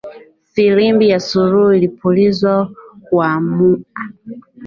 [0.51, 2.53] Filimbi ya suluhu inapulizwa
[3.05, 3.79] kuwaamua!